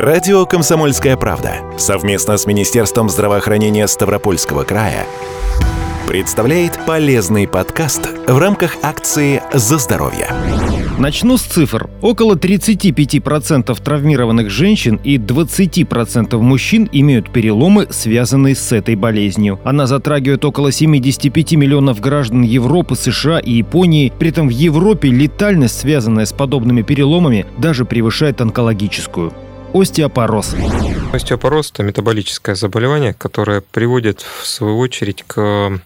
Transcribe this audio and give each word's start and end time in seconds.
Радио 0.00 0.46
«Комсомольская 0.46 1.14
правда» 1.18 1.56
совместно 1.76 2.38
с 2.38 2.46
Министерством 2.46 3.10
здравоохранения 3.10 3.86
Ставропольского 3.86 4.64
края 4.64 5.04
представляет 6.08 6.86
полезный 6.86 7.46
подкаст 7.46 8.08
в 8.26 8.38
рамках 8.38 8.76
акции 8.82 9.42
«За 9.52 9.76
здоровье». 9.76 10.28
Начну 10.98 11.36
с 11.36 11.42
цифр. 11.42 11.90
Около 12.00 12.34
35% 12.34 13.78
травмированных 13.84 14.48
женщин 14.48 14.98
и 15.04 15.18
20% 15.18 16.34
мужчин 16.38 16.88
имеют 16.90 17.30
переломы, 17.30 17.86
связанные 17.90 18.54
с 18.54 18.72
этой 18.72 18.94
болезнью. 18.94 19.60
Она 19.64 19.86
затрагивает 19.86 20.46
около 20.46 20.72
75 20.72 21.52
миллионов 21.52 22.00
граждан 22.00 22.40
Европы, 22.40 22.96
США 22.96 23.38
и 23.38 23.52
Японии. 23.52 24.10
При 24.18 24.30
этом 24.30 24.48
в 24.48 24.50
Европе 24.50 25.10
летальность, 25.10 25.78
связанная 25.78 26.24
с 26.24 26.32
подобными 26.32 26.80
переломами, 26.80 27.44
даже 27.58 27.84
превышает 27.84 28.40
онкологическую 28.40 29.34
остеопороз. 29.74 30.54
Остеопороз– 31.12 31.70
это 31.72 31.82
метаболическое 31.82 32.54
заболевание, 32.54 33.14
которое 33.14 33.60
приводит, 33.60 34.20
в 34.20 34.46
свою 34.46 34.78
очередь, 34.78 35.24
к 35.26 35.80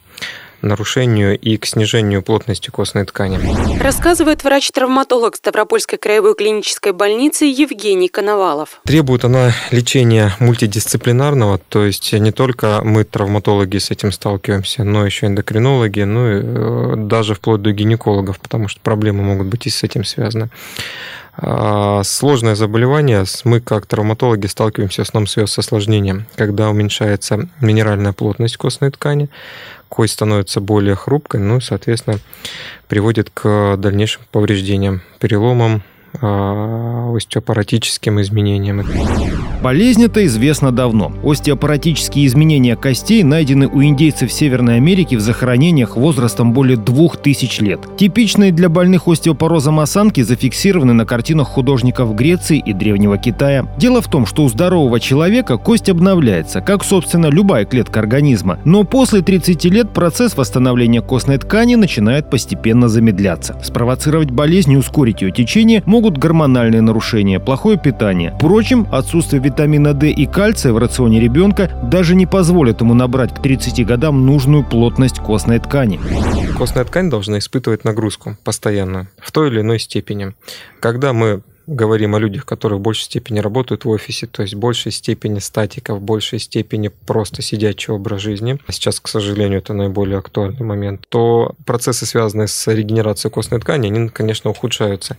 нарушению 0.65 1.39
и 1.39 1.57
к 1.57 1.67
снижению 1.67 2.23
плотности 2.23 2.71
костной 2.71 3.05
ткани. 3.05 3.39
Рассказывает 3.81 4.43
врач-травматолог 4.45 5.37
Ставропольской 5.37 5.99
краевой 5.99 6.35
клинической 6.35 6.93
больницы 6.93 7.45
Евгений 7.45 8.09
Коновалов. 8.09 8.81
Требует 8.85 9.25
она 9.25 9.53
лечения 9.71 10.33
мультидисциплинарного, 10.41 11.59
то 11.69 11.85
есть 11.85 12.13
не 12.13 12.33
только 12.33 12.81
мы, 12.83 13.05
травматологи, 13.05 13.79
с 13.79 13.91
этим 13.91 14.11
сталкиваемся, 14.11 14.85
но 14.85 15.05
еще 15.05 15.27
эндокринологи, 15.27 16.01
ну 16.01 16.31
и 16.31 16.41
э, 16.43 16.95
даже 16.97 17.35
вплоть 17.35 17.63
до 17.63 17.73
гинекологов, 17.73 18.41
потому 18.41 18.69
что 18.69 18.81
проблемы 18.81 19.23
могут 19.23 19.47
быть 19.49 19.67
и 19.67 19.71
с 19.71 19.83
этим 19.83 20.05
связаны. 20.05 20.49
А, 21.37 22.03
сложное 22.05 22.55
заболевание, 22.55 23.25
мы 23.45 23.61
как 23.61 23.87
травматологи 23.87 24.47
сталкиваемся 24.47 25.05
в 25.05 25.09
основном 25.09 25.27
с 25.27 25.59
осложнением, 25.59 26.27
когда 26.37 26.71
уменьшается 26.71 27.49
минеральная 27.61 28.13
плотность 28.13 28.57
костной 28.57 28.91
ткани, 28.91 29.29
кость 29.89 30.15
становится 30.15 30.61
более 30.61 30.95
хрупкой, 30.95 31.41
ну 31.41 31.59
и, 31.59 31.61
соответственно, 31.61 32.19
приводит 32.89 33.31
к 33.31 33.77
дальнейшим 33.77 34.23
повреждениям, 34.31 35.03
переломам, 35.19 35.83
остеопаратическим 36.21 38.21
изменениям. 38.21 38.83
Болезнь 39.63 40.05
эта 40.05 40.27
известна 40.27 40.73
давно. 40.73 41.11
Остеопаратические 41.25 42.27
изменения 42.27 42.77
костей 42.77 43.23
найдены 43.23 43.67
у 43.67 43.83
индейцев 43.83 44.31
Северной 44.31 44.77
Америки 44.77 45.15
в 45.15 45.21
захоронениях 45.21 45.97
возрастом 45.97 46.53
более 46.53 46.77
двух 46.77 47.17
тысяч 47.17 47.61
лет. 47.61 47.81
Типичные 47.97 48.53
для 48.53 48.69
больных 48.69 49.09
остеопорозом 49.09 49.81
осанки 49.81 50.21
зафиксированы 50.21 50.93
на 50.93 51.07
картинах 51.07 51.49
художников 51.49 52.15
Греции 52.15 52.59
и 52.59 52.75
Древнего 52.75 53.17
Китая. 53.17 53.67
Дело 53.79 54.03
в 54.03 54.09
том, 54.09 54.27
что 54.27 54.45
у 54.45 54.51
здорового 54.51 55.01
человека 55.01 55.57
кость 55.57 55.89
обновляется, 55.89 56.61
как, 56.61 56.85
собственно, 56.85 57.29
любая 57.29 57.65
клетка 57.65 58.01
организма. 58.01 58.59
Но 58.67 58.85
после 58.85 59.23
30 59.23 59.65
лет 59.65 59.95
процесс 59.95 60.37
восстановления 60.37 61.01
костной 61.01 61.39
ткани 61.39 61.77
начинает 61.77 62.29
постепенно 62.29 62.89
замедляться. 62.89 63.59
Спровоцировать 63.65 64.31
болезнь 64.31 64.73
и 64.73 64.77
ускорить 64.77 65.23
ее 65.23 65.31
течение 65.31 65.83
могут 65.87 66.04
могут 66.05 66.19
гормональные 66.19 66.83
нарушения, 66.83 67.41
плохое 67.41 67.79
питание. 67.79 68.35
Впрочем, 68.37 68.87
отсутствие 68.93 69.43
витамина 69.43 69.95
D 69.95 70.11
и 70.11 70.27
кальция 70.27 70.75
в 70.75 70.77
рационе 70.77 71.19
ребенка 71.19 71.71
даже 71.83 72.15
не 72.15 72.27
позволит 72.27 72.83
ему 72.83 72.93
набрать 72.93 73.35
к 73.35 73.41
30 73.41 73.87
годам 73.87 74.27
нужную 74.27 74.65
плотность 74.65 75.19
костной 75.19 75.61
ткани. 75.61 75.99
Костная 76.59 76.85
ткань 76.85 77.09
должна 77.09 77.39
испытывать 77.39 77.85
нагрузку 77.85 78.37
постоянно, 78.45 79.09
в 79.17 79.33
той 79.33 79.49
или 79.49 79.63
иной 79.63 79.81
степени. 79.81 80.35
Когда 80.79 81.15
мы 81.15 81.41
говорим 81.67 82.15
о 82.15 82.19
людях, 82.19 82.45
которые 82.45 82.79
в 82.79 82.83
большей 82.83 83.05
степени 83.05 83.39
работают 83.39 83.85
в 83.85 83.89
офисе, 83.89 84.27
то 84.27 84.43
есть 84.43 84.55
в 84.55 84.59
большей 84.59 84.93
степени 84.93 85.39
статика, 85.39 85.95
в 85.95 86.01
большей 86.01 86.39
степени 86.39 86.89
просто 86.89 87.43
сидячий 87.43 87.93
образ 87.93 88.21
жизни, 88.21 88.59
а 88.67 88.73
сейчас, 88.73 89.01
к 89.01 89.09
сожалению, 89.09 89.59
это 89.59 89.73
наиболее 89.73 90.19
актуальный 90.19 90.65
момент, 90.65 91.07
то 91.09 91.55
процессы, 91.65 92.07
связанные 92.07 92.49
с 92.49 92.73
регенерацией 92.73 93.33
костной 93.33 93.61
ткани, 93.61 93.87
они, 93.87 94.09
конечно, 94.09 94.51
ухудшаются, 94.51 95.17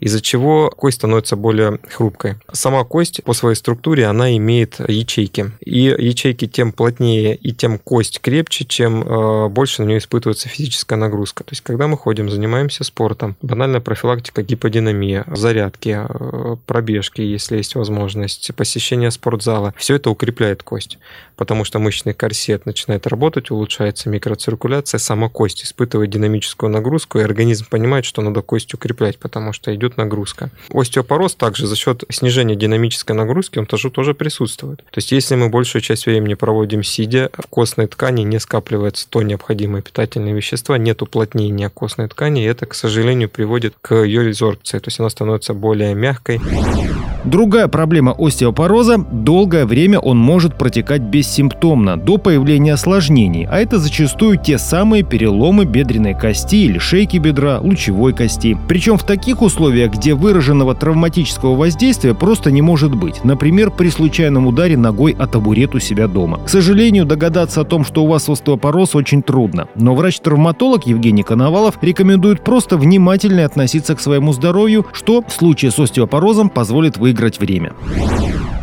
из-за 0.00 0.20
чего 0.20 0.70
кость 0.70 0.98
становится 0.98 1.36
более 1.36 1.78
хрупкой. 1.90 2.36
Сама 2.52 2.84
кость 2.84 3.22
по 3.24 3.32
своей 3.32 3.56
структуре, 3.56 4.06
она 4.06 4.36
имеет 4.36 4.80
ячейки, 4.88 5.52
и 5.64 5.94
ячейки 5.98 6.46
тем 6.46 6.72
плотнее 6.72 7.34
и 7.34 7.52
тем 7.52 7.78
кость 7.78 8.20
крепче, 8.20 8.64
чем 8.64 9.02
э, 9.02 9.48
больше 9.48 9.82
на 9.82 9.88
нее 9.88 9.98
испытывается 9.98 10.48
физическая 10.48 10.98
нагрузка. 10.98 11.44
То 11.44 11.52
есть, 11.52 11.62
когда 11.62 11.86
мы 11.86 11.96
ходим, 11.96 12.30
занимаемся 12.30 12.84
спортом, 12.84 13.36
банальная 13.42 13.80
профилактика 13.80 14.42
гиподинамия, 14.42 15.24
заряд, 15.34 15.77
зарядки, 15.78 16.06
э, 16.08 16.56
пробежки, 16.66 17.20
если 17.20 17.56
есть 17.56 17.74
возможность, 17.74 18.50
посещение 18.54 19.10
спортзала. 19.10 19.74
Все 19.76 19.96
это 19.96 20.10
укрепляет 20.10 20.62
кость, 20.62 20.98
потому 21.36 21.64
что 21.64 21.78
мышечный 21.78 22.14
корсет 22.14 22.66
начинает 22.66 23.06
работать, 23.06 23.50
улучшается 23.50 24.08
микроциркуляция, 24.08 24.98
сама 24.98 25.28
кость 25.28 25.64
испытывает 25.64 26.10
динамическую 26.10 26.70
нагрузку, 26.70 27.18
и 27.18 27.22
организм 27.22 27.66
понимает, 27.70 28.04
что 28.04 28.22
надо 28.22 28.42
кость 28.42 28.74
укреплять, 28.74 29.18
потому 29.18 29.52
что 29.52 29.74
идет 29.74 29.96
нагрузка. 29.96 30.50
Остеопороз 30.72 31.34
также 31.34 31.66
за 31.66 31.76
счет 31.76 32.04
снижения 32.10 32.56
динамической 32.56 33.16
нагрузки, 33.16 33.58
он 33.58 33.66
тоже, 33.66 33.90
тоже 33.90 34.14
присутствует. 34.14 34.78
То 34.78 34.98
есть 34.98 35.12
если 35.12 35.36
мы 35.36 35.48
большую 35.48 35.82
часть 35.82 36.06
времени 36.06 36.34
проводим 36.34 36.82
сидя, 36.82 37.30
в 37.32 37.46
костной 37.46 37.86
ткани 37.86 38.22
не 38.22 38.40
скапливается 38.40 39.08
то 39.08 39.22
необходимые 39.22 39.82
питательные 39.82 40.34
вещества, 40.34 40.78
нет 40.78 41.02
уплотнения 41.02 41.68
костной 41.68 42.08
ткани, 42.08 42.42
и 42.42 42.46
это, 42.46 42.66
к 42.66 42.74
сожалению, 42.74 43.28
приводит 43.28 43.74
к 43.80 43.94
ее 43.94 44.24
резорбции, 44.24 44.78
то 44.78 44.88
есть 44.88 45.00
она 45.00 45.10
становится 45.10 45.54
более 45.54 45.67
более 45.68 45.94
мягкой. 45.94 46.40
Другая 47.24 47.68
проблема 47.68 48.14
остеопороза– 48.16 48.96
долгое 49.12 49.66
время 49.66 49.98
он 49.98 50.16
может 50.16 50.56
протекать 50.56 51.02
бессимптомно, 51.02 51.98
до 51.98 52.16
появления 52.16 52.72
осложнений, 52.72 53.46
а 53.50 53.58
это 53.58 53.78
зачастую 53.78 54.38
те 54.38 54.56
самые 54.56 55.02
переломы 55.02 55.66
бедренной 55.66 56.14
кости 56.14 56.56
или 56.56 56.78
шейки 56.78 57.18
бедра, 57.18 57.58
лучевой 57.60 58.14
кости. 58.14 58.56
Причем 58.66 58.96
в 58.96 59.04
таких 59.04 59.42
условиях, 59.42 59.92
где 59.92 60.14
выраженного 60.14 60.74
травматического 60.74 61.54
воздействия 61.54 62.14
просто 62.14 62.50
не 62.50 62.62
может 62.62 62.94
быть, 62.94 63.22
например, 63.24 63.72
при 63.72 63.90
случайном 63.90 64.46
ударе 64.46 64.78
ногой 64.78 65.14
о 65.18 65.26
табурет 65.26 65.74
у 65.74 65.80
себя 65.80 66.06
дома. 66.06 66.38
К 66.38 66.48
сожалению, 66.48 67.04
догадаться 67.04 67.60
о 67.60 67.64
том, 67.64 67.84
что 67.84 68.04
у 68.04 68.06
вас 68.06 68.26
остеопороз, 68.28 68.94
очень 68.94 69.22
трудно. 69.22 69.68
Но 69.74 69.94
врач-травматолог 69.94 70.86
Евгений 70.86 71.24
Коновалов 71.24 71.78
рекомендует 71.82 72.42
просто 72.42 72.78
внимательно 72.78 73.44
относиться 73.44 73.94
к 73.94 74.00
своему 74.00 74.32
здоровью, 74.32 74.86
что 74.92 75.22
в 75.26 75.32
случае 75.32 75.57
с 75.66 75.78
остеопорозом 75.78 76.48
позволит 76.50 76.96
выиграть 76.96 77.18
выиграть 77.18 77.40
время. 77.40 77.72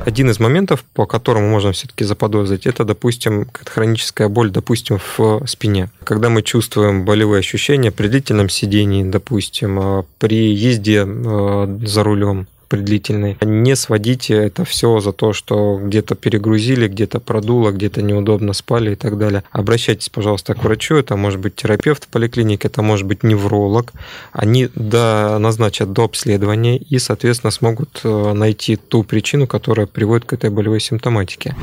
Один 0.06 0.30
из 0.30 0.40
моментов, 0.40 0.84
по 0.94 1.08
которому 1.08 1.50
можно 1.50 1.72
все-таки 1.72 2.04
заподозрить, 2.04 2.68
это, 2.68 2.86
допустим, 2.86 3.48
хроническая 3.66 4.30
боль, 4.30 4.52
допустим, 4.52 5.00
в 5.18 5.44
спине. 5.48 5.90
Когда 6.04 6.30
мы 6.30 6.44
чувствуем 6.44 7.06
болевые 7.06 7.40
ощущения 7.40 7.92
при 7.92 8.08
длительном 8.08 8.50
сидении, 8.50 9.04
допустим, 9.04 9.80
а 9.80 10.06
при 10.20 10.54
езде 10.54 11.06
а, 11.08 11.80
за 11.84 12.04
рулем, 12.04 12.46
при 12.68 12.80
длительной. 12.80 13.38
Не 13.42 13.76
сводите 13.76 14.36
это 14.36 14.66
все 14.66 15.00
за 15.00 15.12
то, 15.12 15.34
что 15.34 15.80
где-то 15.82 16.16
перегрузили, 16.16 16.88
где-то 16.88 17.20
продуло, 17.20 17.72
где-то 17.72 18.02
неудобно 18.02 18.54
спали 18.54 18.94
и 18.94 18.96
так 18.96 19.18
далее. 19.18 19.44
Обращайтесь, 19.52 20.10
пожалуйста, 20.10 20.54
к 20.54 20.64
врачу. 20.64 20.96
Это 20.96 21.16
может 21.16 21.40
быть 21.40 21.56
терапевт 21.56 22.06
в 22.06 22.08
поликлинике, 22.08 22.68
это 22.68 22.82
может 22.82 23.06
быть 23.06 23.24
невролог. 23.24 23.94
Они 24.32 24.70
до, 24.76 25.38
назначат 25.40 25.92
до 25.94 26.06
обследования 26.06 26.78
и, 26.78 27.00
соответственно, 27.00 27.52
смогут 27.52 28.02
э, 28.04 28.34
найти 28.34 28.76
ту 28.76 29.04
причину, 29.04 29.48
которая 29.48 29.88
приводит 29.88 30.26
к 30.26 30.34
этой 30.34 30.50
болевой 30.50 30.80
симптоматике. 30.80 31.56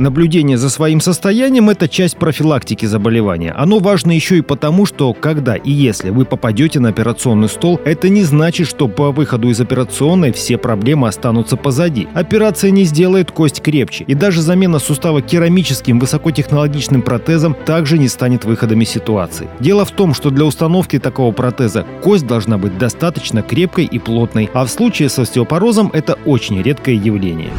Наблюдение 0.00 0.56
за 0.56 0.70
своим 0.70 0.98
состоянием– 1.02 1.68
это 1.70 1.86
часть 1.86 2.16
профилактики 2.16 2.86
заболевания. 2.86 3.52
Оно 3.52 3.80
важно 3.80 4.12
еще 4.12 4.38
и 4.38 4.40
потому, 4.40 4.86
что 4.86 5.12
когда 5.12 5.56
и 5.56 5.70
если 5.70 6.08
вы 6.08 6.24
попадете 6.24 6.80
на 6.80 6.88
операционный 6.88 7.50
стол, 7.50 7.78
это 7.84 8.08
не 8.08 8.22
значит, 8.22 8.66
что 8.66 8.88
по 8.88 9.10
выходу 9.12 9.50
из 9.50 9.60
операционной 10.10 10.32
все 10.32 10.58
проблемы 10.58 11.08
останутся 11.08 11.56
позади. 11.56 12.08
Операция 12.14 12.70
не 12.70 12.84
сделает 12.84 13.30
кость 13.30 13.62
крепче, 13.62 14.04
и 14.04 14.14
даже 14.14 14.42
замена 14.42 14.78
сустава 14.78 15.22
керамическим 15.22 16.00
высокотехнологичным 16.00 17.02
протезом 17.02 17.54
также 17.54 17.98
не 17.98 18.08
станет 18.08 18.44
выходом 18.44 18.80
из 18.82 18.88
ситуации. 18.88 19.48
Дело 19.60 19.84
в 19.84 19.92
том, 19.92 20.14
что 20.14 20.30
для 20.30 20.44
установки 20.44 20.98
такого 20.98 21.32
протеза 21.32 21.86
кость 22.02 22.26
должна 22.26 22.58
быть 22.58 22.76
достаточно 22.78 23.42
крепкой 23.42 23.84
и 23.84 23.98
плотной, 23.98 24.50
а 24.52 24.64
в 24.64 24.68
случае 24.68 25.08
с 25.08 25.18
остеопорозом 25.18 25.90
это 25.92 26.18
очень 26.26 26.60
редкое 26.60 26.94
явление. 26.96 27.50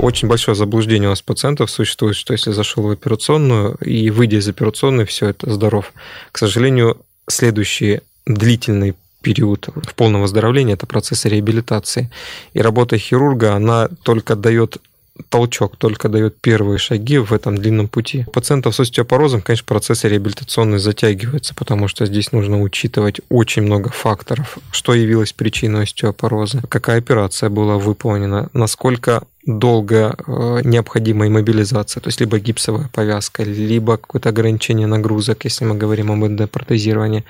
Очень 0.00 0.28
большое 0.28 0.54
заблуждение 0.54 1.08
у 1.08 1.12
нас 1.12 1.22
пациентов 1.22 1.70
существует, 1.70 2.16
что 2.16 2.32
если 2.32 2.52
зашел 2.52 2.84
в 2.84 2.90
операционную 2.90 3.76
и 3.76 4.10
выйдя 4.10 4.38
из 4.38 4.48
операционной, 4.48 5.04
все 5.04 5.28
это 5.28 5.52
здоров. 5.52 5.92
К 6.32 6.38
сожалению, 6.38 6.96
следующий 7.28 8.00
длительный 8.26 8.94
период 9.24 9.68
в 9.74 9.94
полном 9.94 10.22
выздоровлении– 10.22 10.74
это 10.74 10.86
процесс 10.86 11.24
реабилитации. 11.24 12.10
И 12.52 12.62
работа 12.62 12.98
хирурга, 12.98 13.54
она 13.54 13.88
только 14.02 14.36
дает 14.36 14.78
толчок, 15.28 15.76
только 15.76 16.08
дает 16.08 16.40
первые 16.40 16.78
шаги 16.78 17.18
в 17.18 17.32
этом 17.32 17.56
длинном 17.56 17.88
пути. 17.88 18.24
У 18.26 18.30
пациентов 18.30 18.74
с 18.74 18.80
остеопорозом, 18.80 19.42
конечно, 19.42 19.64
процесс 19.66 20.04
реабилитационный 20.04 20.78
затягивается, 20.78 21.54
потому 21.54 21.86
что 21.88 22.04
здесь 22.06 22.32
нужно 22.32 22.60
учитывать 22.60 23.20
очень 23.28 23.62
много 23.62 23.90
факторов. 23.90 24.58
Что 24.72 24.94
явилось 24.94 25.32
причиной 25.32 25.84
остеопороза, 25.84 26.62
какая 26.68 26.98
операция 26.98 27.48
была 27.48 27.78
выполнена, 27.78 28.48
насколько 28.52 29.22
долго 29.46 30.16
э, 30.26 30.60
необходима 30.64 31.28
иммобилизация, 31.28 32.00
то 32.00 32.08
есть 32.08 32.18
либо 32.20 32.38
гипсовая 32.38 32.88
повязка, 32.92 33.42
либо 33.42 33.98
какое-то 33.98 34.30
ограничение 34.30 34.86
нагрузок, 34.86 35.44
если 35.44 35.64
мы 35.66 35.74
говорим 35.74 36.10
об 36.10 36.24
эндопротезировании. 36.24 37.24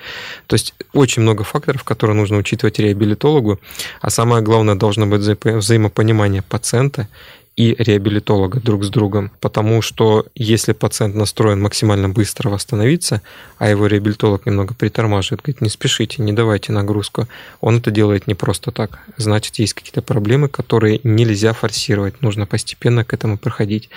То 0.47 0.53
есть 0.53 0.73
очень 0.93 1.23
много 1.23 1.43
факторов, 1.43 1.83
которые 1.83 2.15
нужно 2.15 2.37
учитывать 2.37 2.79
реабилитологу, 2.79 3.59
а 4.01 4.09
самое 4.09 4.41
главное 4.41 4.75
должно 4.75 5.05
быть 5.05 5.21
вза 5.21 5.35
взаимопонимание 5.43 6.41
пациента 6.41 7.09
и 7.55 7.73
реабилитолога 7.77 8.59
друг 8.59 8.83
с 8.83 8.89
другом, 8.89 9.31
потому 9.39 9.81
что 9.81 10.25
если 10.35 10.73
пациент 10.73 11.15
настроен 11.15 11.61
максимально 11.61 12.09
быстро 12.09 12.49
восстановиться, 12.49 13.21
а 13.57 13.69
его 13.69 13.87
реабилитолог 13.87 14.45
немного 14.45 14.73
притормаживает, 14.73 15.41
говорит, 15.41 15.61
не 15.61 15.69
спешите, 15.69 16.21
не 16.21 16.33
давайте 16.33 16.73
нагрузку, 16.73 17.27
он 17.61 17.77
это 17.77 17.91
делает 17.91 18.27
не 18.27 18.35
просто 18.35 18.71
так. 18.71 18.99
Значит, 19.15 19.55
есть 19.55 19.73
какие-то 19.73 20.01
проблемы, 20.01 20.49
которые 20.49 20.99
нельзя 21.03 21.53
форсировать, 21.53 22.21
нужно 22.21 22.45
постепенно 22.45 23.05
к 23.05 23.13
этому 23.13 23.37
проходить. 23.37 23.89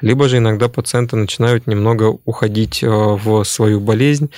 Либо 0.00 0.28
же 0.28 0.38
иногда 0.38 0.68
пациенты 0.68 1.16
начинают 1.16 1.66
немного 1.66 2.18
уходить 2.24 2.82
э, 2.82 2.88
в 2.88 3.44
свою 3.44 3.80
болезнь 3.80 4.30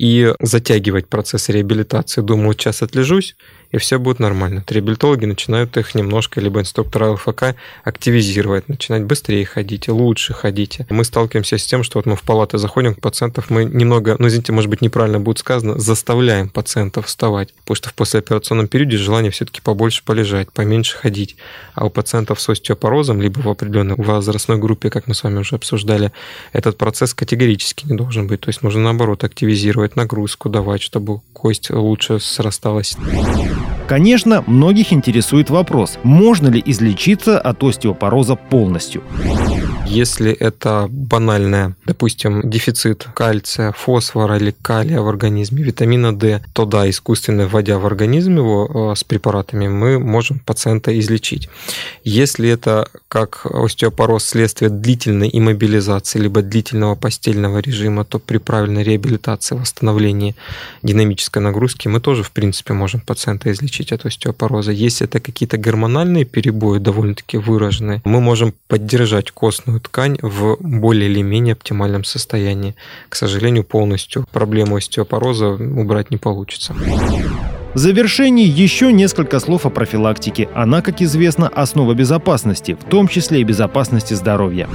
и 0.00 0.32
затягивать 0.40 1.08
процесс 1.08 1.50
реабилитации. 1.50 2.22
Думаю, 2.22 2.54
сейчас 2.54 2.80
отлежусь, 2.80 3.36
и 3.70 3.76
все 3.76 3.98
будет 3.98 4.18
нормально. 4.18 4.64
Реабилитологи 4.66 5.26
начинают 5.26 5.76
их 5.76 5.94
немножко, 5.94 6.40
либо 6.40 6.60
инструктора 6.60 7.10
ЛФК 7.12 7.54
активизировать, 7.84 8.68
начинать 8.68 9.04
быстрее 9.04 9.44
ходить, 9.44 9.88
лучше 9.88 10.32
ходить. 10.32 10.78
Мы 10.88 11.04
сталкиваемся 11.04 11.58
с 11.58 11.66
тем, 11.66 11.82
что 11.82 11.98
вот 11.98 12.06
мы 12.06 12.16
в 12.16 12.22
палаты 12.22 12.58
заходим 12.58 12.94
к 12.94 13.00
пациентов, 13.00 13.50
мы 13.50 13.64
немного, 13.64 14.16
ну, 14.18 14.26
извините, 14.26 14.52
может 14.52 14.70
быть, 14.70 14.80
неправильно 14.80 15.20
будет 15.20 15.38
сказано, 15.38 15.78
заставляем 15.78 16.48
пациентов 16.48 17.06
вставать, 17.06 17.52
потому 17.52 17.76
что 17.76 17.90
в 17.90 17.94
послеоперационном 17.94 18.68
периоде 18.68 18.96
желание 18.96 19.30
все-таки 19.30 19.60
побольше 19.60 20.02
полежать, 20.04 20.50
поменьше 20.50 20.96
ходить. 20.96 21.36
А 21.74 21.84
у 21.84 21.90
пациентов 21.90 22.40
с 22.40 22.48
остеопорозом, 22.48 23.20
либо 23.20 23.40
в 23.40 23.48
определенной 23.48 23.96
возрастной 23.96 24.56
группе, 24.56 24.88
как 24.88 25.06
мы 25.06 25.14
с 25.14 25.22
вами 25.22 25.40
уже 25.40 25.56
обсуждали, 25.56 26.10
этот 26.54 26.78
процесс 26.78 27.12
категорически 27.12 27.86
не 27.86 27.96
должен 27.96 28.26
быть. 28.26 28.40
То 28.40 28.48
есть 28.48 28.62
нужно, 28.62 28.80
наоборот, 28.80 29.24
активизировать 29.24 29.89
нагрузку, 29.96 30.48
давать, 30.48 30.82
чтобы 30.82 31.20
кость 31.32 31.70
лучше 31.70 32.20
срасталась. 32.20 32.96
Конечно, 33.88 34.44
многих 34.46 34.92
интересует 34.92 35.50
вопрос, 35.50 35.98
можно 36.04 36.48
ли 36.48 36.62
излечиться 36.64 37.40
от 37.40 37.62
остеопороза 37.62 38.36
полностью. 38.36 39.02
Если 39.90 40.30
это 40.30 40.86
банальная, 40.88 41.74
допустим, 41.84 42.48
дефицит 42.48 43.08
кальция, 43.12 43.72
фосфора 43.72 44.36
или 44.36 44.54
калия 44.62 45.00
в 45.00 45.08
организме, 45.08 45.64
витамина 45.64 46.16
D, 46.16 46.44
то 46.52 46.64
да, 46.64 46.88
искусственно 46.88 47.48
вводя 47.48 47.76
в 47.80 47.86
организм 47.86 48.36
его 48.36 48.92
э, 48.92 48.94
с 48.96 49.02
препаратами, 49.02 49.66
мы 49.66 49.98
можем 49.98 50.38
пациента 50.38 50.96
излечить. 50.96 51.48
Если 52.04 52.48
это 52.48 52.88
как 53.08 53.44
остеопороз 53.44 54.24
следствие 54.24 54.70
длительной 54.70 55.28
иммобилизации 55.32 56.20
либо 56.20 56.40
длительного 56.42 56.94
постельного 56.94 57.58
режима, 57.58 58.04
то 58.04 58.20
при 58.20 58.38
правильной 58.38 58.84
реабилитации, 58.84 59.56
восстановлении 59.56 60.36
динамической 60.84 61.42
нагрузки 61.42 61.88
мы 61.88 61.98
тоже, 61.98 62.22
в 62.22 62.30
принципе, 62.30 62.74
можем 62.74 63.00
пациента 63.00 63.50
излечить 63.50 63.90
от 63.90 64.06
остеопороза. 64.06 64.70
Если 64.70 65.08
это 65.08 65.18
какие-то 65.18 65.58
гормональные 65.58 66.26
перебои 66.26 66.78
довольно-таки 66.78 67.38
выраженные, 67.38 68.02
мы 68.04 68.20
можем 68.20 68.54
поддержать 68.68 69.32
костную 69.32 69.79
ткань 69.80 70.18
в 70.22 70.56
более 70.60 71.10
или 71.10 71.22
менее 71.22 71.52
оптимальном 71.52 72.04
состоянии. 72.04 72.74
К 73.08 73.16
сожалению, 73.16 73.64
полностью 73.64 74.26
проблему 74.32 74.76
остеопороза 74.76 75.48
убрать 75.48 76.10
не 76.10 76.16
получится. 76.16 76.74
В 77.72 77.78
завершении 77.78 78.48
еще 78.48 78.92
несколько 78.92 79.38
слов 79.38 79.64
о 79.64 79.70
профилактике. 79.70 80.48
Она, 80.54 80.82
как 80.82 81.00
известно, 81.02 81.46
основа 81.46 81.94
безопасности, 81.94 82.72
в 82.74 82.82
том 82.82 83.06
числе 83.06 83.42
и 83.42 83.44
безопасности 83.44 84.12
здоровья. 84.14 84.68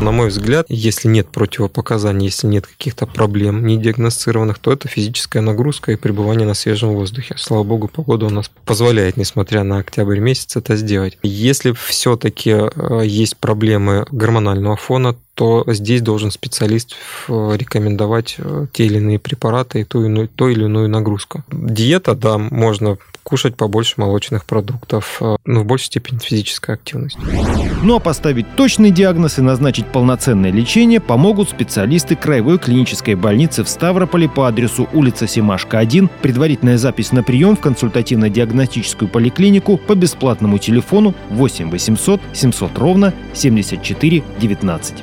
На 0.00 0.10
мой 0.10 0.28
взгляд, 0.28 0.64
если 0.70 1.08
нет 1.08 1.28
противопоказаний, 1.28 2.26
если 2.26 2.46
нет 2.46 2.66
каких-то 2.66 3.06
проблем 3.06 3.66
не 3.66 3.76
диагностированных, 3.76 4.58
то 4.58 4.72
это 4.72 4.88
физическая 4.88 5.42
нагрузка 5.42 5.92
и 5.92 5.96
пребывание 5.96 6.46
на 6.46 6.54
свежем 6.54 6.94
воздухе. 6.94 7.34
Слава 7.36 7.62
богу, 7.62 7.88
погода 7.88 8.24
у 8.24 8.30
нас 8.30 8.50
позволяет, 8.64 9.18
несмотря 9.18 9.62
на 9.62 9.80
октябрь 9.80 10.20
месяц, 10.20 10.56
это 10.56 10.76
сделать. 10.76 11.18
Если 11.22 11.72
все-таки 11.72 12.50
э, 12.52 13.02
есть 13.04 13.36
проблемы 13.36 14.06
гормонального 14.10 14.76
фона, 14.76 15.14
то 15.34 15.64
здесь 15.68 16.02
должен 16.02 16.30
специалист 16.30 16.94
э, 17.28 17.56
рекомендовать 17.56 18.36
э, 18.38 18.66
те 18.72 18.84
или 18.84 18.98
иные 18.98 19.18
препараты 19.18 19.80
и 19.80 19.84
ту, 19.84 20.04
иную, 20.04 20.28
ту 20.28 20.48
или 20.48 20.64
иную 20.64 20.88
нагрузку. 20.88 21.44
Диета, 21.50 22.14
да, 22.14 22.29
можно 22.38 22.98
кушать 23.22 23.56
побольше 23.56 23.94
молочных 23.98 24.44
продуктов, 24.44 25.18
э, 25.20 25.36
но 25.44 25.60
в 25.60 25.66
большей 25.66 25.86
степени 25.86 26.18
физическая 26.18 26.76
активность. 26.76 27.18
Ну 27.82 27.96
а 27.96 28.00
поставить 28.00 28.56
точный 28.56 28.90
диагноз 28.90 29.38
и 29.38 29.42
назначить 29.42 29.86
полноценное 29.86 30.50
лечение 30.50 31.00
помогут 31.00 31.50
специалисты 31.50 32.16
Краевой 32.16 32.58
клинической 32.58 33.14
больницы 33.14 33.62
в 33.62 33.68
Ставрополе 33.68 34.28
по 34.28 34.48
адресу 34.48 34.88
улица 34.92 35.26
Семашка, 35.26 35.78
1, 35.78 36.10
предварительная 36.22 36.78
запись 36.78 37.12
на 37.12 37.22
прием 37.22 37.56
в 37.56 37.60
консультативно-диагностическую 37.60 39.08
поликлинику 39.08 39.76
по 39.76 39.94
бесплатному 39.94 40.58
телефону 40.58 41.14
8 41.30 41.70
800 41.70 42.20
700 42.32 42.78
ровно 42.78 43.14
74 43.34 44.24
19. 44.40 44.94